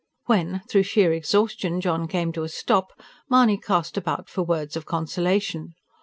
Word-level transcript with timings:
When, 0.25 0.63
through 0.67 0.81
sheer 0.89 1.13
exhaustion, 1.13 1.79
John 1.79 2.07
came 2.07 2.31
to 2.31 2.41
a 2.41 2.49
stop, 2.49 2.99
Mahony 3.29 3.59
cast 3.59 3.97
about 3.97 4.29
for 4.29 4.41
words 4.41 4.75
of 4.75 4.87
consolation. 4.87 5.75